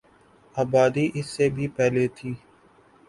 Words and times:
آبادی 0.55 1.05
اس 1.17 1.27
سے 1.35 1.45
بھی 1.55 1.67
پہلے 1.77 2.05
تھی 2.15 2.31